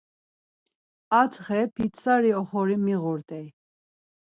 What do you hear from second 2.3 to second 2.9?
oxori